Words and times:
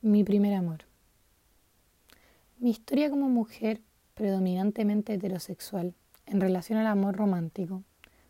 Mi 0.00 0.22
primer 0.22 0.54
amor. 0.54 0.84
Mi 2.58 2.70
historia 2.70 3.10
como 3.10 3.28
mujer 3.28 3.82
predominantemente 4.14 5.14
heterosexual 5.14 5.92
en 6.24 6.40
relación 6.40 6.78
al 6.78 6.86
amor 6.86 7.16
romántico 7.16 7.82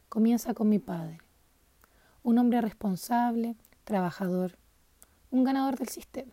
comienza 0.09 0.54
con 0.54 0.71
mi 0.71 0.79
padre, 0.79 1.19
un 2.23 2.39
hombre 2.39 2.62
responsable, 2.62 3.54
trabajador, 3.85 4.57
un 5.31 5.45
ganador 5.45 5.77
del 5.77 5.91
sistema, 5.91 6.33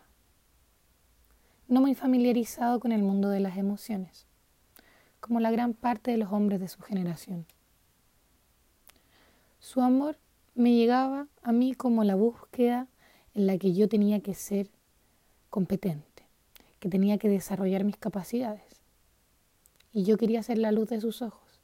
no 1.68 1.82
muy 1.82 1.96
familiarizado 1.96 2.80
con 2.80 2.94
el 2.94 3.04
mundo 3.04 3.28
de 3.28 3.42
las 3.42 3.58
emociones, 3.58 4.28
como 5.20 5.42
la 5.42 5.52
gran 5.52 5.74
parte 5.74 6.12
de 6.12 6.18
los 6.18 6.32
hombres 6.32 6.62
de 6.62 6.70
su 6.70 6.82
generación. 6.82 7.46
Su 9.60 9.82
amor 9.82 10.18
me 10.54 10.74
llegaba 10.74 11.28
a 11.44 11.52
mí 11.52 11.74
como 11.74 12.06
la 12.06 12.16
búsqueda 12.16 12.88
en 13.34 13.48
la 13.48 13.58
que 13.58 13.74
yo 13.74 13.90
tenía 13.90 14.22
que 14.22 14.34
ser 14.34 14.70
competente, 15.56 16.28
que 16.82 16.90
tenía 16.90 17.18
que 17.18 17.30
desarrollar 17.30 17.86
mis 17.86 17.96
capacidades. 17.96 18.82
Y 19.94 20.04
yo 20.04 20.18
quería 20.18 20.44
ser 20.44 20.58
la 20.58 20.74
luz 20.74 20.90
de 20.90 21.00
sus 21.00 21.22
ojos, 21.22 21.62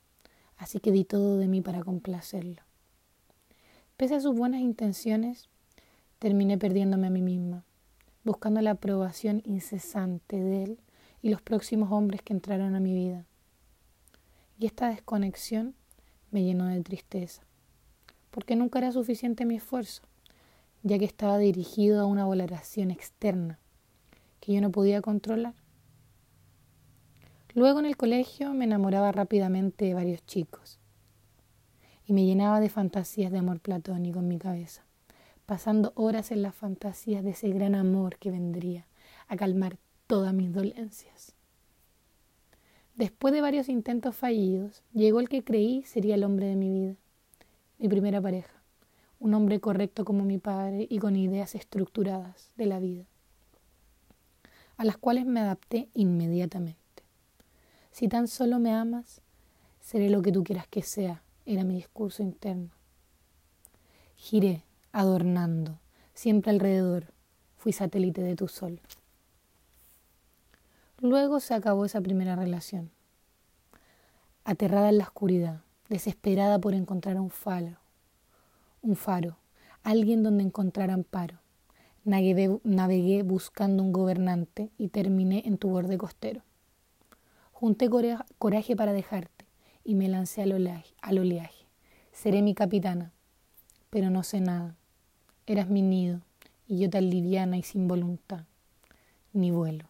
así 0.55 0.80
que 0.80 0.94
di 0.94 1.04
todo 1.04 1.38
de 1.38 1.49
mí 1.49 1.59
para 1.59 1.84
complacerlo. 1.84 2.62
Pese 3.98 4.16
a 4.16 4.22
sus 4.22 4.34
buenas 4.34 4.62
intenciones, 4.62 5.49
terminé 6.20 6.58
perdiéndome 6.58 7.08
a 7.08 7.09
mí 7.09 7.22
misma, 7.22 7.66
buscando 8.23 8.62
la 8.62 8.72
aprobación 8.72 9.41
incesante 9.44 10.40
de 10.40 10.63
él 10.63 10.80
y 11.21 11.30
los 11.30 11.41
próximos 11.41 11.91
hombres 11.91 12.21
que 12.21 12.32
entraron 12.32 12.76
a 12.76 12.80
mi 12.80 12.94
vida. 12.94 13.26
Y 14.58 14.68
esta 14.68 14.88
desconexión 14.88 15.76
me 16.32 16.46
llenó 16.46 16.68
de 16.68 16.80
tristeza, 16.80 17.44
porque 18.30 18.55
nunca 18.55 18.80
era 18.80 18.94
suficiente 18.94 19.44
mi 19.44 19.58
esfuerzo, 19.58 20.04
ya 20.82 20.98
que 20.98 21.04
estaba 21.04 21.38
dirigido 21.38 21.99
a 21.99 22.05
una 22.05 22.26
valoración 22.26 22.90
externa 22.90 23.60
que 24.41 24.54
yo 24.54 24.59
no 24.59 24.72
podía 24.72 25.02
controlar. 25.02 25.54
Luego 27.54 27.79
en 27.79 27.85
el 27.85 27.96
colegio 27.96 28.54
me 28.54 28.65
enamoraba 28.65 29.12
rápidamente 29.12 29.85
de 29.85 29.93
varios 29.93 30.26
chicos 30.26 30.79
y 32.05 32.13
me 32.13 32.26
llenaba 32.26 32.60
de 32.60 32.70
fantasías 32.70 33.32
de 33.32 33.38
amor 33.38 33.60
platónico 33.60 34.20
en 34.20 34.27
mi 34.27 34.40
cabeza, 34.40 34.84
pasando 35.46 35.93
horas 35.96 36.32
en 36.32 36.41
las 36.41 36.55
fantasías 36.55 37.24
de 37.24 37.32
ese 37.32 37.49
gran 37.49 37.76
amor 37.76 38.18
que 38.18 38.32
vendría 38.32 38.88
a 39.27 39.38
calmar 39.38 39.77
todas 40.07 40.34
mis 40.34 40.52
dolencias. 40.52 41.35
Después 42.96 43.34
de 43.34 43.41
varios 43.41 43.70
intentos 43.70 44.15
fallidos, 44.15 44.84
llegó 44.91 45.20
el 45.20 45.30
que 45.30 45.43
creí 45.43 45.84
sería 45.84 46.15
el 46.15 46.24
hombre 46.24 46.48
de 46.48 46.55
mi 46.55 46.70
vida, 46.71 46.96
mi 47.77 47.87
primera 47.90 48.21
pareja, 48.21 48.63
un 49.20 49.34
hombre 49.34 49.60
correcto 49.60 50.04
como 50.04 50.24
mi 50.24 50.40
padre 50.40 50.87
y 50.90 50.98
con 50.98 51.15
ideas 51.15 51.54
estructuradas 51.54 52.52
de 52.55 52.65
la 52.65 52.80
vida 52.80 53.10
a 54.82 54.84
las 54.84 54.98
cuales 54.98 55.27
me 55.27 55.40
adapté 55.41 55.90
inmediatamente. 55.93 57.04
Si 57.91 58.07
tan 58.07 58.27
solo 58.27 58.57
me 58.57 58.74
amas, 58.74 59.21
seré 59.79 60.10
lo 60.10 60.24
que 60.24 60.32
tú 60.32 60.43
quieras 60.43 60.65
que 60.68 60.82
sea, 60.82 61.21
era 61.46 61.63
mi 61.63 61.76
discurso 61.76 62.24
interno. 62.24 62.71
Giré, 64.16 64.63
adornando, 64.91 65.78
siempre 66.16 66.50
alrededor, 66.50 67.13
fui 67.57 67.74
satélite 67.74 68.24
de 68.24 68.35
tu 68.35 68.47
sol. 68.47 68.81
Luego 71.00 71.40
se 71.40 71.53
acabó 71.53 71.85
esa 71.85 72.02
primera 72.02 72.35
relación. 72.35 72.90
Aterrada 74.46 74.90
en 74.90 74.97
la 74.97 75.03
oscuridad, 75.03 75.62
desesperada 75.90 76.57
por 76.57 76.74
encontrar 76.74 77.19
un 77.19 77.29
faro, 77.29 77.78
un 78.81 78.96
faro, 78.96 79.38
alguien 79.84 80.24
donde 80.24 80.44
encontrar 80.44 80.90
amparo. 80.90 81.41
Navegué, 82.03 83.22
buscando 83.22 83.84
un 83.84 83.91
gobernante 83.91 84.72
y 84.78 84.88
terminé 84.88 85.44
en 85.46 85.57
tu 85.57 85.69
borde 85.69 86.00
costero. 86.00 86.41
Junté 87.52 87.90
coraje 88.40 88.75
para 88.75 88.91
dejarte 88.91 89.46
y 89.84 89.94
me 89.94 90.09
lancé 90.09 90.42
al 90.42 90.53
oleaje, 90.53 90.96
al 91.02 91.20
oleaje. 91.20 91.68
Seré 92.12 92.42
mi 92.42 92.56
capitana, 92.56 93.12
pero 93.92 94.09
no 94.09 94.24
sé 94.24 94.42
nada. 94.42 94.75
Eras 95.46 95.70
mi 95.70 95.84
nido 95.84 96.22
y 96.68 96.80
yo 96.80 96.90
tan 96.90 97.09
liviana 97.09 97.58
y 97.58 97.64
sin 97.64 97.88
voluntad. 97.88 98.46
Ni 99.34 99.52
vuelo. 99.52 99.86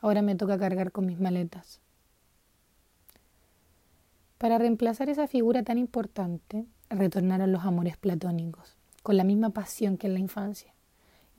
Ahora 0.00 0.22
me 0.22 0.36
toca 0.36 0.58
cargar 0.58 0.92
con 0.92 1.06
mis 1.06 1.18
maletas. 1.18 1.80
Para 4.38 4.58
reemplazar 4.58 5.08
esa 5.08 5.26
figura 5.26 5.62
tan 5.62 5.78
importante, 5.78 6.66
retornaron 6.90 7.50
los 7.52 7.64
amores 7.64 7.96
platónicos, 7.96 8.76
con 9.02 9.16
la 9.16 9.24
misma 9.24 9.50
pasión 9.50 9.96
que 9.96 10.06
en 10.06 10.14
la 10.14 10.20
infancia. 10.20 10.71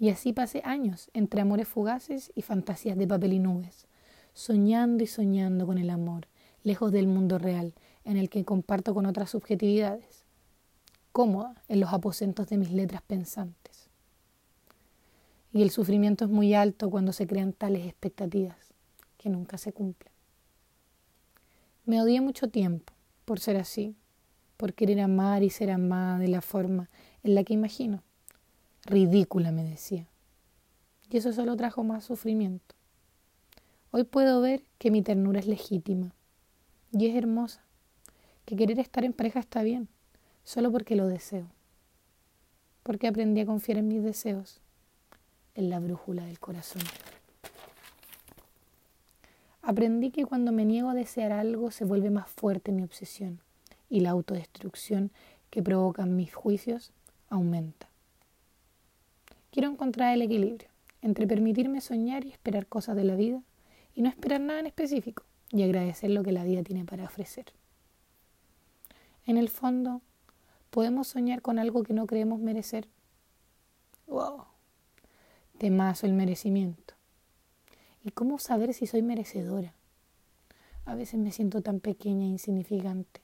Y 0.04 0.10
así 0.10 0.34
pasé 0.34 0.62
años 0.66 1.10
entre 1.14 1.40
amores 1.40 1.66
fugaces 1.66 2.34
y 2.36 2.42
fantasías 2.42 2.98
de 2.98 3.08
papel 3.08 3.32
y 3.32 3.40
nubes, 3.40 3.88
soñando 4.34 5.02
y 5.02 5.08
soñando 5.08 5.66
con 5.66 5.78
el 5.78 5.90
amor, 5.90 6.28
lejos 6.62 6.92
del 6.92 7.08
mundo 7.08 7.40
real, 7.40 7.74
en 8.04 8.18
el 8.18 8.30
que 8.30 8.44
comparto 8.44 8.94
con 8.94 9.06
otras 9.06 9.30
subjetividades, 9.30 10.26
cómoda 11.14 11.56
en 11.70 11.80
los 11.80 11.94
aposentos 11.94 12.50
de 12.50 12.58
mis 12.58 12.70
letras 12.72 13.02
pensantes. 13.02 13.90
Y 15.54 15.62
el 15.62 15.70
sufrimiento 15.70 16.26
es 16.26 16.32
muy 16.32 16.54
alto 16.54 16.90
cuando 16.90 17.14
se 17.14 17.26
crean 17.26 17.54
tales 17.54 17.86
expectativas 17.86 18.74
que 19.18 19.30
nunca 19.30 19.58
se 19.58 19.72
cumplen. 19.72 20.12
Me 21.86 22.02
odié 22.02 22.20
mucho 22.20 22.50
tiempo 22.50 22.92
por 23.24 23.40
ser 23.40 23.56
así, 23.56 23.96
por 24.58 24.74
querer 24.74 25.00
amar 25.00 25.44
y 25.44 25.50
ser 25.50 25.72
amada 25.72 26.20
de 26.20 26.28
la 26.28 26.42
forma 26.42 26.90
en 27.24 27.36
la 27.36 27.46
que 27.46 27.54
imagino 27.54 28.04
Ridícula, 28.86 29.52
me 29.52 29.64
decía. 29.64 30.08
Y 31.10 31.18
eso 31.18 31.32
solo 31.32 31.56
trajo 31.56 31.84
más 31.84 32.04
sufrimiento. 32.04 32.76
Hoy 33.92 34.04
puedo 34.04 34.42
ver 34.42 34.64
que 34.78 34.92
mi 34.92 35.02
ternura 35.02 35.40
es 35.40 35.48
legítima 35.48 36.12
y 36.92 37.08
es 37.08 37.16
hermosa, 37.16 37.64
que 38.46 38.56
querer 38.56 38.80
estar 38.80 39.06
en 39.06 39.14
pareja 39.14 39.40
está 39.40 39.64
bien, 39.64 39.88
solo 40.44 40.72
porque 40.72 40.96
lo 40.96 41.08
deseo, 41.08 41.48
porque 42.82 43.08
aprendí 43.08 43.42
a 43.42 43.46
confiar 43.46 43.78
en 43.78 43.88
mis 43.88 44.04
deseos, 44.04 44.60
en 45.56 45.70
la 45.70 45.80
brújula 45.80 46.26
del 46.26 46.40
corazón. 46.40 46.82
Aprendí 49.62 50.12
que 50.12 50.26
cuando 50.26 50.52
me 50.52 50.66
niego 50.66 50.90
a 50.90 50.94
desear 50.94 51.32
algo 51.32 51.72
se 51.72 51.86
vuelve 51.86 52.10
más 52.10 52.30
fuerte 52.30 52.74
mi 52.74 52.84
obsesión 52.84 53.40
y 53.90 54.02
la 54.02 54.10
autodestrucción 54.10 55.12
que 55.50 55.64
provocan 55.64 56.16
mis 56.16 56.34
juicios 56.34 56.92
aumenta. 57.30 57.93
Quiero 59.54 59.70
encontrar 59.70 60.16
el 60.16 60.24
equilibrio 60.24 60.68
entre 61.04 61.28
permitirme 61.28 61.80
soñar 61.80 62.26
y 62.26 62.32
esperar 62.32 62.66
cosas 62.66 62.96
de 62.96 63.04
la 63.04 63.16
vida 63.16 63.44
y 63.94 64.02
no 64.02 64.10
esperar 64.10 64.42
nada 64.42 64.60
en 64.60 64.66
específico 64.66 65.26
y 65.52 65.62
agradecer 65.62 66.10
lo 66.10 66.24
que 66.24 66.32
la 66.32 66.44
vida 66.44 66.64
tiene 66.64 66.86
para 66.86 67.04
ofrecer. 67.04 67.46
En 69.28 69.38
el 69.38 69.50
fondo, 69.50 70.02
podemos 70.72 71.10
soñar 71.10 71.44
con 71.44 71.60
algo 71.60 71.84
que 71.84 71.94
no 71.94 72.08
creemos 72.08 72.40
merecer. 72.40 72.88
¡Wow! 74.08 74.46
Temazo 75.60 76.08
el 76.08 76.14
merecimiento. 76.14 76.96
¿Y 78.04 78.10
cómo 78.10 78.40
saber 78.40 78.74
si 78.74 78.88
soy 78.88 79.04
merecedora? 79.04 79.76
A 80.86 80.96
veces 80.96 81.20
me 81.20 81.32
siento 81.32 81.62
tan 81.62 81.80
pequeña 81.80 82.26
e 82.26 82.30
insignificante 82.30 83.22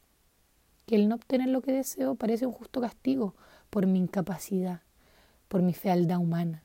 que 0.85 0.95
el 0.95 1.09
no 1.09 1.15
obtener 1.15 1.49
lo 1.49 1.63
que 1.63 1.71
deseo 1.71 2.13
parece 2.13 2.45
un 2.45 2.53
justo 2.53 2.81
castigo 2.81 3.33
por 3.71 3.87
mi 3.87 3.97
incapacidad 3.97 4.83
por 5.49 5.63
mi 5.63 5.73
fealdad 5.73 6.19
humana, 6.19 6.63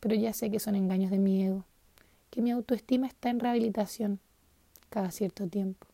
pero 0.00 0.14
ya 0.14 0.32
sé 0.34 0.50
que 0.50 0.60
son 0.60 0.74
engaños 0.74 1.10
de 1.10 1.18
mi 1.18 1.42
ego, 1.42 1.64
que 2.28 2.42
mi 2.42 2.50
autoestima 2.50 3.06
está 3.06 3.30
en 3.30 3.40
rehabilitación 3.40 4.18
cada 4.90 5.10
cierto 5.10 5.46
tiempo. 5.46 5.86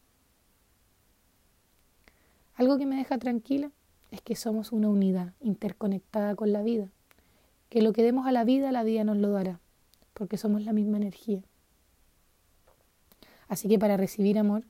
Algo 2.57 2.79
que 2.79 2.87
me 2.87 2.97
deja 2.97 3.19
tranquila 3.19 3.71
es 4.11 4.23
que 4.23 4.35
somos 4.35 4.73
una 4.73 4.89
unidad 4.89 5.35
interconectada 5.41 6.35
con 6.35 6.53
la 6.53 6.63
vida, 6.63 6.89
que 7.69 7.83
lo 7.83 7.93
que 7.93 8.03
demos 8.03 8.27
a 8.27 8.33
la 8.33 8.45
vida, 8.45 8.73
la 8.73 8.83
vida 8.83 9.05
nos 9.05 9.19
lo 9.19 9.31
dará, 9.31 9.61
porque 10.15 10.39
somos 10.39 10.63
la 10.63 10.73
misma 10.73 10.97
energía. 10.97 11.43
Así 13.47 13.69
que 13.69 13.79
para 13.79 13.99
recibir 13.99 14.39
amor 14.39 14.65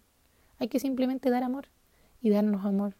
hay 0.59 0.67
que 0.67 0.81
simplemente 0.81 1.31
dar 1.31 1.45
amor 1.45 1.69
y 2.21 2.31
darnos 2.31 2.65
amor, 2.65 2.97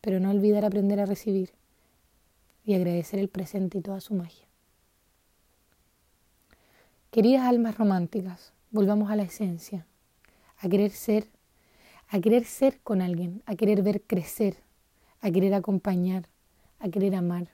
pero 0.00 0.18
no 0.18 0.30
olvidar 0.30 0.64
aprender 0.64 0.98
a 0.98 1.06
recibir 1.06 1.59
y 2.64 2.74
agradecer 2.74 3.18
el 3.20 3.28
presente 3.28 3.78
y 3.78 3.80
toda 3.80 4.00
su 4.00 4.14
magia. 4.14 4.46
Queridas 7.10 7.42
almas 7.42 7.76
románticas, 7.76 8.52
volvamos 8.70 9.10
a 9.10 9.16
la 9.16 9.24
esencia, 9.24 9.86
a 10.58 10.68
querer 10.68 10.90
ser, 10.90 11.28
a 12.08 12.20
querer 12.20 12.44
ser 12.44 12.80
con 12.80 13.02
alguien, 13.02 13.42
a 13.46 13.56
querer 13.56 13.82
ver 13.82 14.02
crecer, 14.02 14.62
a 15.20 15.30
querer 15.30 15.54
acompañar, 15.54 16.28
a 16.78 16.88
querer 16.88 17.14
amar, 17.14 17.48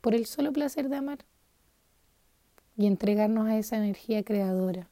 por 0.00 0.14
el 0.14 0.26
solo 0.26 0.52
placer 0.52 0.88
de 0.88 0.96
amar 0.96 1.24
y 2.76 2.86
entregarnos 2.86 3.48
a 3.48 3.56
esa 3.56 3.78
energía 3.78 4.22
creadora 4.22 4.90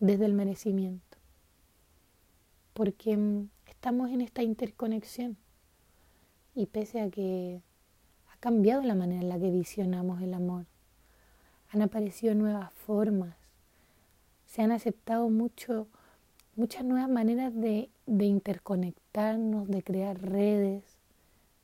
desde 0.00 0.26
el 0.26 0.34
merecimiento, 0.34 1.18
porque 2.72 3.16
mm, 3.16 3.48
estamos 3.66 4.10
en 4.10 4.20
esta 4.20 4.42
interconexión 4.42 5.36
y 6.54 6.66
pese 6.66 7.00
a 7.00 7.10
que 7.10 7.60
ha 8.32 8.36
cambiado 8.38 8.82
la 8.82 8.94
manera 8.94 9.22
en 9.22 9.28
la 9.28 9.38
que 9.38 9.50
visionamos 9.50 10.22
el 10.22 10.34
amor, 10.34 10.66
han 11.70 11.82
aparecido 11.82 12.34
nuevas 12.34 12.72
formas, 12.72 13.36
se 14.46 14.62
han 14.62 14.70
aceptado 14.70 15.28
mucho, 15.28 15.88
muchas 16.54 16.84
nuevas 16.84 17.08
maneras 17.08 17.54
de, 17.54 17.90
de 18.06 18.24
interconectarnos, 18.26 19.68
de 19.68 19.82
crear 19.82 20.20
redes, 20.20 20.98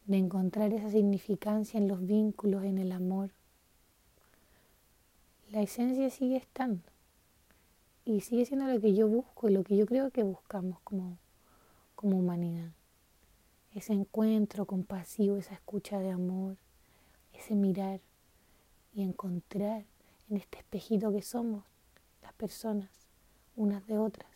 de 0.07 0.17
encontrar 0.17 0.73
esa 0.73 0.91
significancia 0.91 1.79
en 1.79 1.87
los 1.87 2.05
vínculos, 2.05 2.65
en 2.65 2.79
el 2.79 2.91
amor. 2.91 3.31
La 5.53 5.63
esencia 5.63 6.11
sigue 6.11 6.37
estando 6.37 6.83
y 8.05 8.21
sigue 8.23 8.45
siendo 8.45 8.67
lo 8.67 8.81
que 8.81 8.95
yo 8.95 9.07
busco 9.09 9.49
y 9.49 9.53
lo 9.53 9.63
que 9.63 9.77
yo 9.77 9.87
creo 9.87 10.11
que 10.11 10.25
buscamos 10.25 10.81
como, 10.81 11.19
como 11.95 12.19
humanidad. 12.19 12.73
Ese 13.75 13.93
encuentro 13.93 14.67
compasivo, 14.67 15.37
esa 15.37 15.55
escucha 15.55 16.01
de 16.01 16.11
amor, 16.11 16.57
ese 17.33 17.55
mirar 17.55 18.01
y 18.93 19.03
encontrar 19.03 19.85
en 20.29 20.37
este 20.37 20.59
espejito 20.59 21.13
que 21.13 21.23
somos 21.23 21.65
las 22.23 22.33
personas 22.33 22.91
unas 23.57 23.87
de 23.87 23.99
otras. 23.99 24.31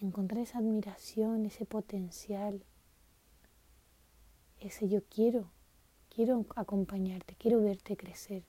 Encontrar 0.00 0.42
esa 0.42 0.58
admiración, 0.58 1.44
ese 1.46 1.66
potencial, 1.66 2.62
ese 4.60 4.88
yo 4.88 5.02
quiero, 5.04 5.50
quiero 6.08 6.44
acompañarte, 6.56 7.34
quiero 7.36 7.60
verte 7.60 7.96
crecer. 7.96 8.44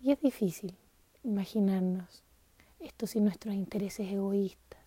Y 0.00 0.12
es 0.12 0.20
difícil 0.20 0.76
imaginarnos 1.22 2.22
esto 2.78 3.06
sin 3.06 3.24
nuestros 3.24 3.54
intereses 3.54 4.10
egoístas, 4.10 4.80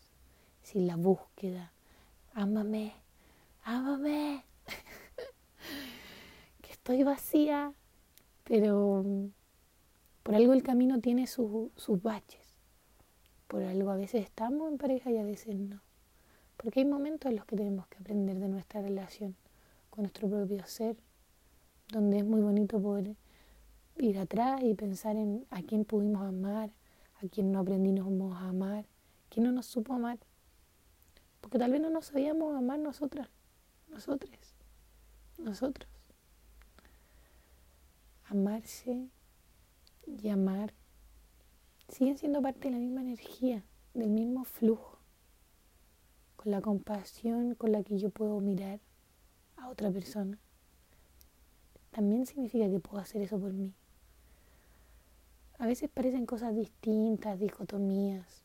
sin 0.62 0.88
la 0.88 0.96
búsqueda. 0.96 1.74
Ámame, 2.38 2.94
ámame, 3.64 4.44
que 6.62 6.72
estoy 6.72 7.02
vacía, 7.02 7.74
pero 8.44 9.02
mm, 9.04 9.30
por 10.22 10.36
algo 10.36 10.54
el 10.54 10.62
camino 10.62 11.02
tiene 11.02 11.26
sus, 11.26 11.72
sus 11.76 12.00
baches. 12.00 12.46
Por 13.48 13.64
algo 13.64 13.90
a 13.90 13.96
veces 13.96 14.24
estamos 14.24 14.72
en 14.72 14.78
pareja 14.78 15.10
y 15.10 15.18
a 15.18 15.24
veces 15.24 15.56
no. 15.56 15.82
Porque 16.58 16.82
hay 16.82 16.86
momentos 16.86 17.32
en 17.32 17.38
los 17.38 17.46
que 17.46 17.56
tenemos 17.56 17.88
que 17.88 17.98
aprender 17.98 18.38
de 18.38 18.50
nuestra 18.50 18.84
relación 18.84 19.36
con 19.90 20.04
nuestro 20.04 20.30
propio 20.30 20.64
ser, 20.68 20.96
donde 21.92 22.20
es 22.20 22.24
muy 22.24 22.42
bonito 22.42 22.80
poder 22.80 23.16
ir 23.98 24.20
atrás 24.20 24.62
y 24.62 24.76
pensar 24.76 25.16
en 25.16 25.48
a 25.50 25.64
quién 25.64 25.86
pudimos 25.86 26.22
amar, 26.22 26.70
a 27.20 27.28
quién 27.30 27.52
no 27.52 27.58
aprendimos 27.58 28.40
a 28.40 28.50
amar, 28.50 28.86
quién 29.28 29.46
no 29.48 29.52
nos 29.52 29.66
supo 29.66 29.96
amar. 29.96 30.20
Porque 31.48 31.60
tal 31.60 31.72
vez 31.72 31.80
no 31.80 31.90
nos 31.90 32.08
sabíamos 32.08 32.54
amar 32.58 32.78
nosotras, 32.78 33.30
nosotros, 33.88 34.30
nosotros. 35.38 35.90
Amarse 38.26 39.08
y 40.06 40.28
amar 40.28 40.74
siguen 41.88 42.18
siendo 42.18 42.42
parte 42.42 42.68
de 42.68 42.72
la 42.72 42.80
misma 42.80 43.00
energía, 43.00 43.64
del 43.94 44.10
mismo 44.10 44.44
flujo 44.44 45.00
con 46.36 46.52
la 46.52 46.60
compasión 46.60 47.56
con 47.56 47.72
la 47.72 47.82
que 47.82 47.98
yo 47.98 48.10
puedo 48.10 48.42
mirar 48.42 48.82
a 49.56 49.70
otra 49.70 49.90
persona, 49.90 50.38
también 51.92 52.26
significa 52.26 52.70
que 52.70 52.82
puedo 52.82 53.02
hacer 53.02 53.22
eso 53.22 53.40
por 53.40 53.54
mí. 53.54 53.74
A 55.60 55.66
veces 55.66 55.90
parecen 55.90 56.26
cosas 56.26 56.54
distintas, 56.54 57.40
dicotomías, 57.40 58.44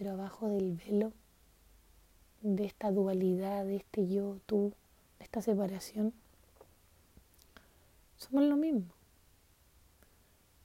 pero 0.00 0.12
abajo 0.12 0.48
del 0.48 0.72
velo 0.72 1.12
de 2.40 2.64
esta 2.64 2.90
dualidad, 2.90 3.66
de 3.66 3.76
este 3.76 4.08
yo, 4.08 4.38
tú, 4.46 4.72
de 5.18 5.24
esta 5.26 5.42
separación, 5.42 6.14
somos 8.16 8.44
lo 8.44 8.56
mismo. 8.56 8.94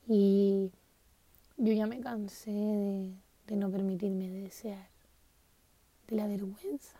Y 0.07 0.71
yo 1.57 1.73
ya 1.73 1.85
me 1.85 1.99
cansé 1.99 2.49
de, 3.47 3.55
no 3.57 3.69
permitirme 3.69 4.29
desear 4.29 4.87
de 6.07 6.15
la 6.15 6.27
vergüenza. 6.27 6.95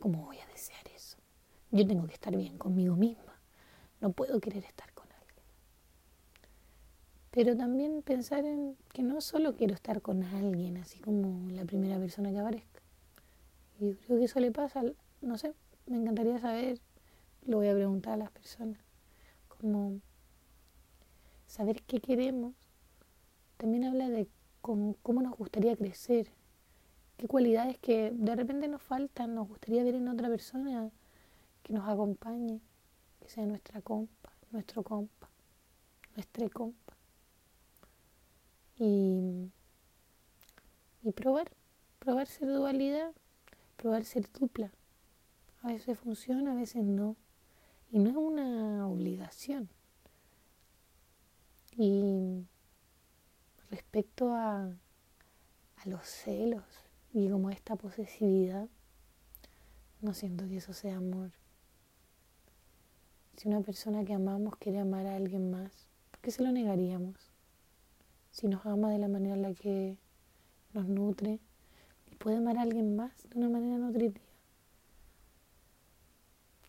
¿Cómo 0.00 0.24
voy 0.24 0.38
a 0.40 0.46
desear 0.48 0.84
eso? 0.92 1.18
Yo 1.70 1.86
tengo 1.86 2.08
que 2.08 2.14
estar 2.14 2.36
bien 2.36 2.58
conmigo 2.58 2.96
misma. 2.96 3.38
No 4.00 4.10
puedo 4.10 4.40
querer 4.40 4.64
estar. 4.64 4.92
Pero 7.34 7.56
también 7.56 8.02
pensar 8.02 8.44
en 8.44 8.76
que 8.92 9.02
no 9.02 9.20
solo 9.20 9.56
quiero 9.56 9.74
estar 9.74 10.00
con 10.00 10.22
alguien, 10.22 10.76
así 10.76 11.00
como 11.00 11.50
la 11.50 11.64
primera 11.64 11.98
persona 11.98 12.30
que 12.30 12.38
aparezca. 12.38 12.80
Y 13.80 13.94
creo 13.94 14.18
que 14.18 14.26
eso 14.26 14.38
le 14.38 14.52
pasa, 14.52 14.84
no 15.20 15.36
sé, 15.36 15.52
me 15.86 15.96
encantaría 15.96 16.38
saber, 16.38 16.78
lo 17.44 17.56
voy 17.56 17.66
a 17.66 17.74
preguntar 17.74 18.12
a 18.12 18.16
las 18.18 18.30
personas, 18.30 18.78
como 19.48 19.98
saber 21.48 21.82
qué 21.82 21.98
queremos, 21.98 22.54
también 23.56 23.82
habla 23.82 24.08
de 24.10 24.28
cómo, 24.60 24.94
cómo 25.02 25.20
nos 25.20 25.36
gustaría 25.36 25.74
crecer, 25.74 26.28
qué 27.16 27.26
cualidades 27.26 27.78
que 27.78 28.12
de 28.12 28.36
repente 28.36 28.68
nos 28.68 28.80
faltan, 28.80 29.34
nos 29.34 29.48
gustaría 29.48 29.82
ver 29.82 29.96
en 29.96 30.06
otra 30.06 30.28
persona 30.28 30.88
que 31.64 31.72
nos 31.72 31.88
acompañe, 31.88 32.60
que 33.18 33.28
sea 33.28 33.44
nuestra 33.44 33.80
compa, 33.80 34.32
nuestro 34.52 34.84
compa, 34.84 35.28
nuestra 36.14 36.48
compa. 36.48 36.83
Y, 38.78 39.50
y 41.02 41.12
probar, 41.12 41.50
probar 41.98 42.26
ser 42.26 42.48
dualidad, 42.48 43.12
probar 43.76 44.04
ser 44.04 44.30
dupla. 44.32 44.72
A 45.62 45.68
veces 45.68 45.98
funciona, 45.98 46.52
a 46.52 46.54
veces 46.54 46.84
no. 46.84 47.16
Y 47.90 47.98
no 47.98 48.10
es 48.10 48.16
una 48.16 48.88
obligación. 48.88 49.68
Y 51.76 52.46
respecto 53.70 54.32
a, 54.34 54.64
a 54.64 55.88
los 55.88 56.06
celos, 56.06 56.64
y 57.12 57.28
como 57.30 57.50
esta 57.50 57.76
posesividad, 57.76 58.68
no 60.00 60.14
siento 60.14 60.46
que 60.48 60.56
eso 60.56 60.72
sea 60.72 60.96
amor. 60.96 61.30
Si 63.36 63.48
una 63.48 63.60
persona 63.60 64.04
que 64.04 64.14
amamos 64.14 64.56
quiere 64.56 64.80
amar 64.80 65.06
a 65.06 65.16
alguien 65.16 65.50
más, 65.50 65.86
¿por 66.10 66.20
qué 66.20 66.30
se 66.30 66.42
lo 66.42 66.52
negaríamos? 66.52 67.33
Si 68.34 68.48
nos 68.48 68.66
ama 68.66 68.90
de 68.90 68.98
la 68.98 69.06
manera 69.06 69.36
en 69.36 69.42
la 69.42 69.54
que 69.54 69.96
nos 70.72 70.88
nutre 70.88 71.38
y 72.10 72.16
puede 72.16 72.38
amar 72.38 72.58
a 72.58 72.62
alguien 72.62 72.96
más 72.96 73.12
de 73.30 73.38
una 73.38 73.48
manera 73.48 73.78
nutritiva. 73.78 74.26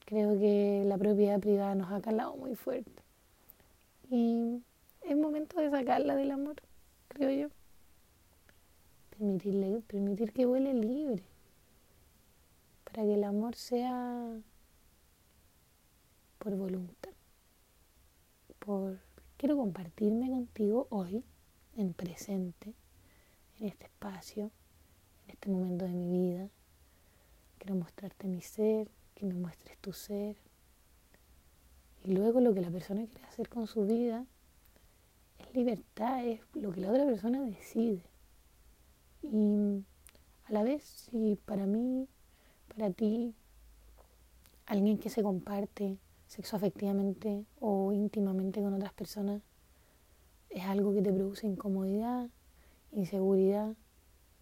Creo 0.06 0.38
que 0.38 0.84
la 0.86 0.96
propiedad 1.00 1.40
privada 1.40 1.74
nos 1.74 1.92
ha 1.92 2.02
calado 2.02 2.36
muy 2.36 2.54
fuerte. 2.54 3.02
Y 4.12 4.62
es 5.02 5.18
momento 5.18 5.60
de 5.60 5.72
sacarla 5.72 6.16
del 6.16 6.30
amor, 6.30 6.58
creo 7.08 7.32
yo 7.32 7.50
permitirle, 9.18 9.82
permitir 9.88 10.34
que 10.34 10.46
vuele 10.46 10.72
libre, 10.76 11.24
para 12.84 13.02
que 13.02 13.16
el 13.16 13.24
amor 13.24 13.56
sea 13.56 14.40
por 16.38 16.56
voluntad, 16.56 17.12
por 18.60 19.00
quiero 19.38 19.58
compartirme 19.58 20.30
contigo 20.30 20.86
hoy, 20.92 21.24
en 21.76 21.94
presente, 21.94 22.74
en 23.60 23.68
este 23.68 23.86
espacio, 23.86 24.52
en 25.26 25.32
este 25.32 25.50
momento 25.50 25.86
de 25.86 25.94
mi 25.94 26.10
vida. 26.10 26.50
Quiero 27.58 27.76
mostrarte 27.76 28.28
mi 28.28 28.42
ser, 28.42 28.90
que 29.16 29.26
me 29.26 29.34
muestres 29.34 29.78
tu 29.80 29.94
ser. 29.94 30.38
Y 32.04 32.12
luego 32.12 32.40
lo 32.40 32.54
que 32.54 32.62
la 32.62 32.70
persona 32.70 33.06
quiere 33.06 33.26
hacer 33.26 33.50
con 33.50 33.68
su 33.68 33.86
vida 33.86 34.26
es 35.40 35.54
libertad, 35.56 36.26
es 36.26 36.42
lo 36.54 36.72
que 36.72 36.82
la 36.82 36.92
otra 36.92 37.06
persona 37.06 37.42
decide. 37.42 38.04
Y 39.24 39.84
a 40.46 40.52
la 40.52 40.64
vez, 40.64 40.84
si 40.84 41.38
para 41.46 41.66
mí, 41.66 42.08
para 42.68 42.92
ti, 42.92 43.34
alguien 44.66 44.98
que 44.98 45.10
se 45.10 45.24
comparte 45.24 45.98
sexoafectivamente 46.28 47.46
o 47.60 47.92
íntimamente 47.92 48.62
con 48.62 48.74
otras 48.74 48.94
personas 48.94 49.42
es 50.56 50.64
algo 50.64 50.94
que 50.94 51.02
te 51.02 51.12
produce 51.12 51.46
incomodidad, 51.46 52.30
inseguridad, 52.94 53.76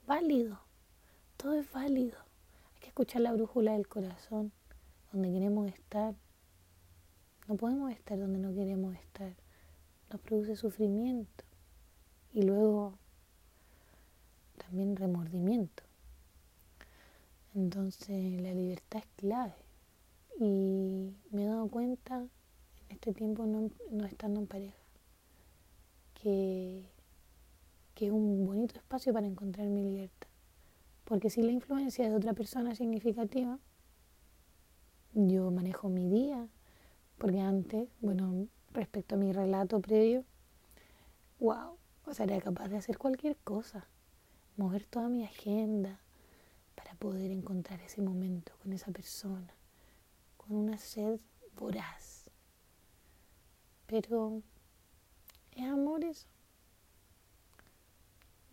válido, 0.06 0.60
todo 1.38 1.54
es 1.54 1.70
válido. 1.72 2.20
Hay 2.76 2.82
que 2.82 2.88
escuchar 2.88 3.22
la 3.22 3.34
brújula 3.34 3.74
del 3.74 3.88
corazón, 3.88 4.52
donde 5.12 5.32
queremos 5.32 5.68
estar. 5.68 6.14
No 7.48 7.56
podemos 7.56 7.92
estar 7.92 8.20
donde 8.20 8.38
no 8.38 8.54
queremos 8.54 8.96
estar. 8.96 9.34
Nos 10.12 10.22
produce 10.22 10.56
sufrimiento. 10.56 11.44
Y 12.32 12.44
luego 12.44 13.00
también 14.58 14.96
remordimiento. 14.96 15.82
Entonces 17.56 18.40
la 18.40 18.54
libertad 18.54 19.00
es 19.00 19.08
clave. 19.16 19.56
Y 20.40 21.12
me 21.32 21.44
he 21.44 21.48
dado 21.48 21.68
cuenta 21.70 22.20
en 22.20 22.30
este 22.90 23.14
tiempo 23.14 23.48
no, 23.48 23.72
estando 24.06 24.40
en 24.42 24.48
pareja 24.48 24.83
que, 26.24 26.90
que 27.94 28.08
es 28.08 28.12
un 28.12 28.46
bonito 28.46 28.76
espacio 28.78 29.12
para 29.14 29.28
encontrar 29.28 29.68
mi 29.68 29.84
libertad. 29.84 30.30
Porque 31.04 31.30
si 31.30 31.42
la 31.42 31.52
influencia 31.52 32.10
de 32.10 32.16
otra 32.16 32.34
persona 32.34 32.72
es 32.72 32.78
significativa, 32.78 33.60
yo 35.14 35.52
manejo 35.52 35.90
mi 35.90 36.08
día, 36.10 36.48
porque 37.18 37.42
antes, 37.42 37.90
bueno, 38.00 38.48
respecto 38.72 39.16
a 39.16 39.18
mi 39.18 39.34
relato 39.34 39.82
previo, 39.82 40.24
wow, 41.40 41.78
o 42.06 42.14
sea, 42.14 42.26
era 42.26 42.40
capaz 42.40 42.70
de 42.70 42.78
hacer 42.78 42.98
cualquier 42.98 43.36
cosa, 43.44 43.86
mover 44.56 44.86
toda 44.86 45.10
mi 45.10 45.24
agenda 45.26 46.00
para 46.74 46.96
poder 46.96 47.32
encontrar 47.32 47.82
ese 47.82 48.02
momento 48.02 48.54
con 48.62 48.72
esa 48.72 48.92
persona, 48.92 49.54
con 50.38 50.56
una 50.56 50.78
sed 50.78 51.20
voraz. 51.56 52.32
Pero, 53.88 54.42
¿es 55.56 55.64
amor 55.64 56.04
eso? 56.04 56.28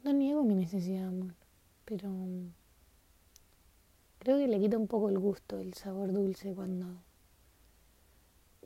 No 0.02 0.12
niego 0.12 0.42
mi 0.42 0.54
necesidad 0.54 1.00
de 1.00 1.06
amor, 1.06 1.34
pero 1.84 2.10
creo 4.18 4.38
que 4.38 4.48
le 4.48 4.58
quita 4.58 4.78
un 4.78 4.86
poco 4.86 5.08
el 5.08 5.18
gusto, 5.18 5.58
el 5.58 5.74
sabor 5.74 6.12
dulce 6.12 6.54
cuando, 6.54 6.86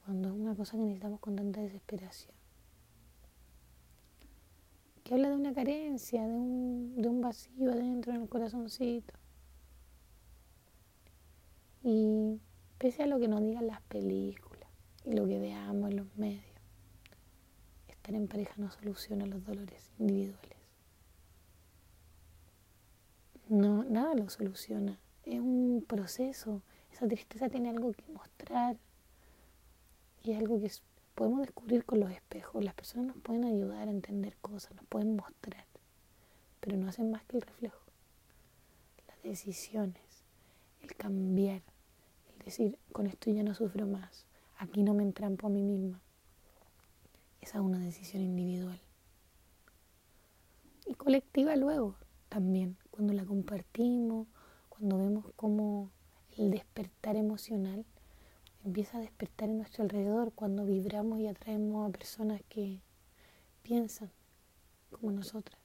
cuando 0.04 0.28
es 0.28 0.34
una 0.34 0.54
cosa 0.54 0.76
que 0.76 0.82
necesitamos 0.84 1.20
con 1.20 1.34
tanta 1.36 1.60
desesperación. 1.60 2.34
Que 5.02 5.14
habla 5.14 5.28
de 5.30 5.36
una 5.36 5.52
carencia, 5.52 6.26
de 6.26 6.34
un, 6.34 7.00
de 7.00 7.08
un 7.08 7.20
vacío 7.20 7.72
adentro 7.72 8.14
en 8.14 8.22
el 8.22 8.28
corazoncito. 8.28 9.14
Y 11.82 12.40
pese 12.78 13.02
a 13.02 13.06
lo 13.06 13.18
que 13.18 13.28
nos 13.28 13.42
digan 13.42 13.66
las 13.66 13.82
películas 13.82 14.70
y 15.04 15.12
lo 15.12 15.26
que 15.26 15.38
veamos 15.38 15.90
en 15.90 15.96
los 15.98 16.16
medios, 16.16 16.53
estar 18.04 18.14
en 18.14 18.28
pareja 18.28 18.52
no 18.58 18.70
soluciona 18.70 19.24
los 19.24 19.42
dolores 19.46 19.90
individuales. 19.98 20.58
No, 23.48 23.82
nada 23.84 24.14
lo 24.14 24.28
soluciona 24.28 24.98
es 25.24 25.40
un 25.40 25.82
proceso. 25.86 26.60
Esa 26.92 27.08
tristeza 27.08 27.48
tiene 27.48 27.70
algo 27.70 27.92
que 27.92 28.04
mostrar 28.12 28.76
y 30.22 30.32
es 30.32 30.38
algo 30.38 30.60
que 30.60 30.70
podemos 31.14 31.40
descubrir 31.40 31.86
con 31.86 32.00
los 32.00 32.10
espejos. 32.10 32.62
Las 32.62 32.74
personas 32.74 33.06
nos 33.06 33.16
pueden 33.22 33.44
ayudar 33.44 33.88
a 33.88 33.90
entender 33.90 34.36
cosas, 34.36 34.74
nos 34.74 34.84
pueden 34.86 35.16
mostrar, 35.16 35.64
pero 36.60 36.76
no 36.76 36.88
hacen 36.88 37.10
más 37.10 37.24
que 37.24 37.38
el 37.38 37.42
reflejo. 37.42 37.80
Las 39.08 39.22
decisiones, 39.22 40.24
el 40.82 40.94
cambiar, 40.94 41.62
el 42.34 42.44
decir, 42.44 42.78
con 42.92 43.06
esto 43.06 43.30
ya 43.30 43.42
no 43.42 43.54
sufro 43.54 43.86
más, 43.86 44.26
aquí 44.58 44.82
no 44.82 44.92
me 44.92 45.04
entrampo 45.04 45.46
a 45.46 45.50
mí 45.50 45.62
misma. 45.62 46.00
Esa 47.44 47.58
es 47.58 47.64
una 47.64 47.78
decisión 47.78 48.22
individual. 48.22 48.80
Y 50.86 50.94
colectiva 50.94 51.54
luego 51.56 51.94
también, 52.30 52.78
cuando 52.90 53.12
la 53.12 53.26
compartimos, 53.26 54.28
cuando 54.70 54.96
vemos 54.96 55.26
cómo 55.36 55.90
el 56.38 56.50
despertar 56.50 57.16
emocional 57.16 57.84
empieza 58.64 58.96
a 58.96 59.02
despertar 59.02 59.50
en 59.50 59.58
nuestro 59.58 59.84
alrededor, 59.84 60.32
cuando 60.32 60.64
vibramos 60.64 61.20
y 61.20 61.26
atraemos 61.26 61.86
a 61.86 61.92
personas 61.92 62.40
que 62.48 62.80
piensan 63.62 64.10
como 64.90 65.12
nosotras. 65.12 65.60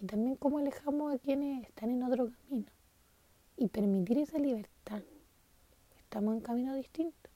Y 0.00 0.06
también 0.06 0.36
cómo 0.36 0.56
alejamos 0.56 1.14
a 1.14 1.18
quienes 1.18 1.66
están 1.68 1.90
en 1.90 2.02
otro 2.02 2.30
camino. 2.30 2.72
Y 3.58 3.68
permitir 3.68 4.16
esa 4.16 4.38
libertad. 4.38 5.02
Estamos 5.98 6.34
en 6.34 6.40
camino 6.40 6.74
distinto. 6.74 7.33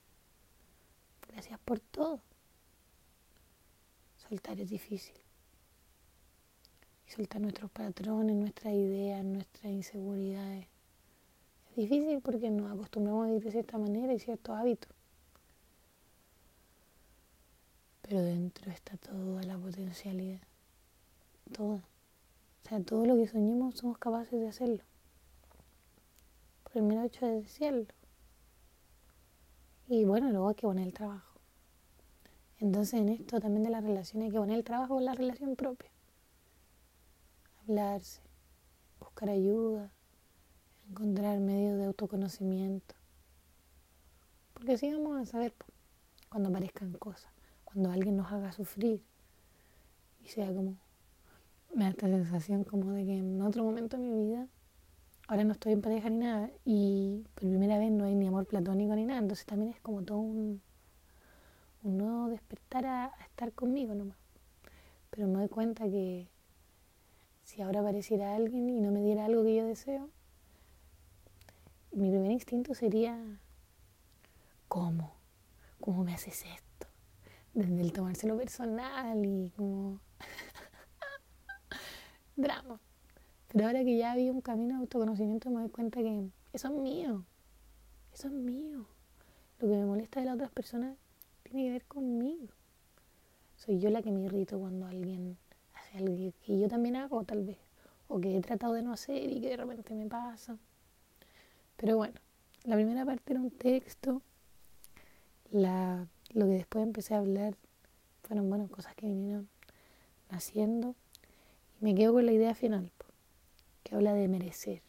Gracias 1.28 1.58
por 1.60 1.80
todo. 1.80 2.20
Soltar 4.16 4.60
es 4.60 4.68
difícil 4.68 5.14
y 7.08 7.10
soltar 7.10 7.40
nuestros 7.40 7.70
patrones, 7.70 8.36
nuestras 8.36 8.74
ideas, 8.74 9.24
nuestras 9.24 9.72
inseguridades. 9.72 10.66
Es 11.70 11.76
difícil 11.76 12.20
porque 12.20 12.50
nos 12.50 12.70
acostumbramos 12.70 13.24
a 13.24 13.26
vivir 13.28 13.44
de 13.44 13.50
cierta 13.52 13.78
manera 13.78 14.12
y 14.12 14.18
ciertos 14.18 14.54
hábitos. 14.56 14.92
Pero 18.02 18.22
dentro 18.22 18.70
está 18.70 18.96
toda 18.96 19.42
la 19.42 19.56
potencialidad. 19.56 20.40
Toda. 21.52 21.84
O 22.64 22.68
sea, 22.68 22.82
todo 22.82 23.06
lo 23.06 23.16
que 23.16 23.28
soñemos 23.28 23.76
somos 23.76 23.98
capaces 23.98 24.40
de 24.40 24.48
hacerlo. 24.48 24.82
Por 26.64 26.76
el 26.78 26.82
mero 26.82 27.04
hecho 27.04 27.26
de 27.26 27.42
decirlo. 27.42 27.86
Y 29.88 30.04
bueno, 30.04 30.30
luego 30.30 30.48
hay 30.48 30.54
que 30.54 30.66
poner 30.66 30.86
el 30.86 30.92
trabajo. 30.92 31.40
Entonces 32.58 33.00
en 33.00 33.08
esto 33.08 33.40
también 33.40 33.64
de 33.64 33.70
la 33.70 33.80
relación 33.80 34.22
hay 34.22 34.30
que 34.30 34.38
poner 34.38 34.58
el 34.58 34.64
trabajo 34.64 34.94
con 34.94 35.04
la 35.04 35.14
relación 35.14 35.56
propia 35.56 35.90
hablarse, 37.68 38.22
buscar 38.98 39.28
ayuda, 39.28 39.92
encontrar 40.88 41.38
medios 41.38 41.78
de 41.78 41.84
autoconocimiento. 41.84 42.94
Porque 44.54 44.72
así 44.72 44.92
vamos 44.92 45.20
a 45.20 45.26
saber 45.26 45.54
cuando 46.30 46.48
aparezcan 46.48 46.92
cosas, 46.94 47.30
cuando 47.64 47.90
alguien 47.90 48.16
nos 48.16 48.32
haga 48.32 48.52
sufrir 48.52 49.02
y 50.24 50.28
sea 50.28 50.46
como, 50.48 50.76
me 51.74 51.84
da 51.84 51.90
esta 51.90 52.06
sensación 52.06 52.64
como 52.64 52.92
de 52.92 53.04
que 53.04 53.18
en 53.18 53.40
otro 53.42 53.62
momento 53.62 53.96
de 53.98 54.02
mi 54.02 54.26
vida, 54.26 54.48
ahora 55.28 55.44
no 55.44 55.52
estoy 55.52 55.74
en 55.74 55.82
pareja 55.82 56.08
ni 56.08 56.18
nada 56.18 56.50
y 56.64 57.22
por 57.34 57.48
primera 57.48 57.78
vez 57.78 57.92
no 57.92 58.04
hay 58.04 58.14
ni 58.14 58.26
amor 58.26 58.46
platónico 58.46 58.96
ni 58.96 59.04
nada, 59.04 59.20
entonces 59.20 59.44
también 59.44 59.72
es 59.72 59.80
como 59.80 60.02
todo 60.02 60.18
un, 60.18 60.62
un 61.82 61.98
nuevo 61.98 62.28
despertar 62.28 62.86
a, 62.86 63.04
a 63.04 63.24
estar 63.24 63.52
conmigo 63.52 63.94
nomás. 63.94 64.16
Pero 65.10 65.28
me 65.28 65.34
doy 65.34 65.48
cuenta 65.48 65.84
que 65.84 66.28
si 67.42 67.60
ahora 67.60 67.80
apareciera 67.80 68.34
alguien 68.34 68.70
y 68.70 68.80
no 68.80 68.90
me 68.90 69.02
diera 69.02 69.26
algo 69.26 69.44
que 69.44 69.54
yo 69.54 69.66
deseo, 69.66 70.08
mi 71.92 72.10
primer 72.10 72.30
instinto 72.30 72.74
sería, 72.74 73.18
¿cómo? 74.66 75.14
¿Cómo 75.80 76.04
me 76.04 76.14
haces 76.14 76.44
esto? 76.44 76.86
Desde 77.52 77.80
el 77.82 77.92
tomárselo 77.92 78.36
personal 78.36 79.24
y 79.24 79.50
como 79.56 80.00
drama. 82.36 82.80
Pero 83.48 83.66
ahora 83.66 83.84
que 83.84 83.96
ya 83.96 84.12
había 84.12 84.32
un 84.32 84.40
camino 84.40 84.74
de 84.74 84.80
autoconocimiento 84.80 85.50
me 85.50 85.60
doy 85.60 85.70
cuenta 85.70 86.00
que 86.00 86.28
eso 86.52 86.68
es 86.68 86.74
mío. 86.74 87.24
Eso 88.12 88.28
es 88.28 88.34
mío. 88.34 88.86
Lo 89.58 89.68
que 89.68 89.74
me 89.74 89.84
molesta 89.84 90.20
de 90.20 90.26
las 90.26 90.34
otras 90.34 90.50
personas 90.50 90.96
tiene 91.42 91.64
que 91.64 91.72
ver 91.72 91.84
conmigo. 91.86 92.48
Soy 93.56 93.80
yo 93.80 93.90
la 93.90 94.02
que 94.02 94.10
me 94.10 94.20
irrito 94.20 94.58
cuando 94.58 94.86
alguien 94.86 95.36
algo 95.94 96.32
que 96.44 96.58
yo 96.58 96.68
también 96.68 96.96
hago 96.96 97.24
tal 97.24 97.44
vez, 97.44 97.58
o 98.08 98.20
que 98.20 98.36
he 98.36 98.40
tratado 98.40 98.74
de 98.74 98.82
no 98.82 98.92
hacer 98.92 99.30
y 99.30 99.40
que 99.40 99.50
de 99.50 99.56
repente 99.56 99.94
me 99.94 100.06
pasa. 100.06 100.58
Pero 101.76 101.96
bueno, 101.96 102.14
la 102.64 102.74
primera 102.74 103.04
parte 103.04 103.32
era 103.32 103.40
un 103.40 103.50
texto, 103.50 104.22
la, 105.50 106.06
lo 106.30 106.46
que 106.46 106.52
después 106.52 106.84
empecé 106.84 107.14
a 107.14 107.18
hablar 107.18 107.56
fueron 108.22 108.48
bueno, 108.48 108.68
cosas 108.68 108.94
que 108.94 109.06
vinieron 109.06 109.48
haciendo 110.30 110.94
y 111.80 111.84
me 111.84 111.94
quedo 111.94 112.12
con 112.12 112.26
la 112.26 112.32
idea 112.32 112.54
final, 112.54 112.90
que 113.88 113.94
habla 113.94 114.12
de 114.12 114.28
merecer 114.28 114.82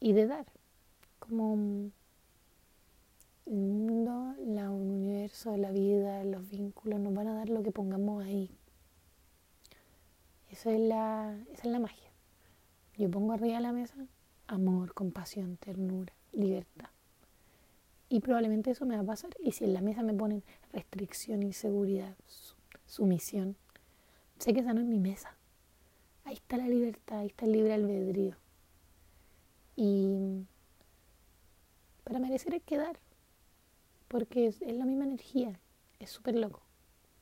y 0.00 0.12
de 0.12 0.26
dar, 0.26 0.46
como 1.20 1.54
el 3.46 3.52
mundo, 3.52 4.34
el 4.38 4.58
universo, 4.68 5.56
la 5.56 5.70
vida, 5.70 6.24
los 6.24 6.50
vínculos 6.50 6.98
nos 6.98 7.14
van 7.14 7.28
a 7.28 7.34
dar 7.34 7.48
lo 7.48 7.62
que 7.62 7.70
pongamos 7.70 8.24
ahí, 8.24 8.50
esa 10.50 10.72
es 10.72 10.80
la, 10.80 11.38
esa 11.52 11.62
es 11.62 11.72
la 11.72 11.78
magia. 11.78 12.10
Yo 12.98 13.10
pongo 13.10 13.32
arriba 13.32 13.56
de 13.56 13.62
la 13.62 13.72
mesa 13.72 13.96
amor, 14.48 14.92
compasión, 14.92 15.56
ternura, 15.56 16.12
libertad. 16.32 16.90
Y 18.08 18.20
probablemente 18.20 18.70
eso 18.70 18.84
me 18.84 18.96
va 18.96 19.02
a 19.02 19.06
pasar. 19.06 19.30
Y 19.42 19.52
si 19.52 19.64
en 19.64 19.72
la 19.72 19.80
mesa 19.80 20.02
me 20.02 20.12
ponen 20.12 20.42
restricción, 20.72 21.42
inseguridad, 21.42 22.14
sumisión, 22.86 23.56
sé 24.38 24.52
que 24.52 24.60
esa 24.60 24.74
no 24.74 24.82
es 24.82 24.86
mi 24.86 24.98
mesa. 24.98 25.34
Ahí 26.24 26.34
está 26.34 26.56
la 26.56 26.68
libertad, 26.68 27.18
ahí 27.20 27.28
está 27.28 27.46
el 27.46 27.52
libre 27.52 27.74
albedrío. 27.74 28.36
Y 29.76 30.44
para 32.04 32.18
merecer 32.18 32.52
hay 32.52 32.60
que 32.60 32.78
dar, 32.78 32.98
porque 34.08 34.46
es 34.46 34.60
la 34.60 34.84
misma 34.84 35.04
energía, 35.04 35.58
es 35.98 36.10
súper 36.10 36.36
loco 36.36 36.62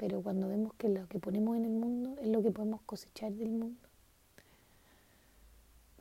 pero 0.00 0.22
cuando 0.22 0.48
vemos 0.48 0.72
que 0.78 0.88
lo 0.88 1.06
que 1.08 1.18
ponemos 1.18 1.58
en 1.58 1.66
el 1.66 1.72
mundo 1.72 2.16
es 2.22 2.28
lo 2.28 2.42
que 2.42 2.50
podemos 2.50 2.80
cosechar 2.86 3.32
del 3.32 3.50
mundo, 3.50 3.86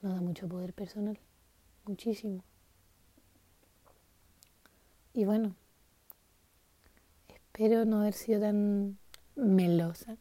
nos 0.02 0.14
da 0.14 0.22
mucho 0.22 0.48
poder 0.48 0.74
personal, 0.74 1.20
muchísimo. 1.86 2.42
Y 5.14 5.26
bueno, 5.26 5.54
espero 7.28 7.84
no 7.84 8.00
haber 8.00 8.14
sido 8.14 8.40
tan 8.40 8.98
melosa 9.36 10.16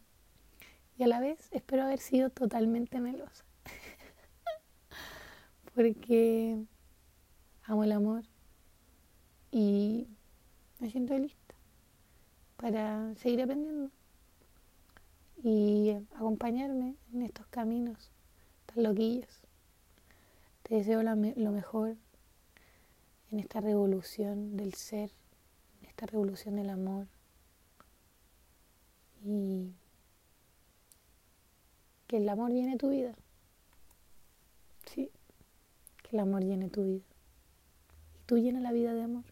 y 0.99 1.03
a 1.03 1.07
la 1.07 1.21
vez 1.21 1.47
espero 1.51 1.83
haber 1.83 1.99
sido 1.99 2.29
totalmente 2.29 2.99
melosa, 2.99 3.45
porque 5.73 6.61
amo 7.63 7.85
el 7.85 7.93
amor 7.93 8.25
y 9.49 10.07
me 10.79 10.91
siento 10.91 11.17
lista 11.17 11.55
para 12.57 13.15
seguir 13.15 13.41
aprendiendo 13.41 13.91
y 15.41 15.91
acompañarme 16.15 16.97
en 17.13 17.21
estos 17.21 17.47
caminos 17.47 18.11
tan 18.65 18.83
loquillos. 18.83 19.39
Te 20.63 20.75
deseo 20.75 21.01
lo 21.01 21.51
mejor 21.51 21.95
en 23.31 23.39
esta 23.39 23.61
revolución 23.61 24.57
del 24.57 24.73
ser, 24.73 25.11
en 25.81 25.87
esta 25.87 26.07
revolución 26.07 26.57
del 26.57 26.69
amor 26.69 27.07
y 29.23 29.71
que 32.09 32.17
el 32.17 32.27
amor 32.27 32.51
llene 32.51 32.75
tu 32.75 32.89
vida. 32.89 33.13
Sí, 34.87 35.11
que 36.01 36.15
el 36.15 36.19
amor 36.19 36.43
llene 36.43 36.67
tu 36.67 36.83
vida. 36.83 37.03
Y 38.15 38.23
tú 38.25 38.39
llenas 38.39 38.63
la 38.63 38.71
vida 38.71 38.95
de 38.95 39.03
amor. 39.03 39.25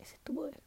Ese 0.00 0.16
es 0.16 0.20
tu 0.22 0.34
poder. 0.34 0.65